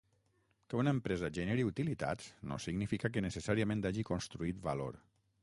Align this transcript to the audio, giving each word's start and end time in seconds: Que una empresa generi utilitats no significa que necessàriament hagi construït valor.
Que 0.71 0.77
una 0.83 0.93
empresa 0.95 1.29
generi 1.37 1.65
utilitats 1.67 2.31
no 2.53 2.59
significa 2.67 3.13
que 3.15 3.25
necessàriament 3.27 3.87
hagi 3.93 4.09
construït 4.13 4.67
valor. 4.71 5.01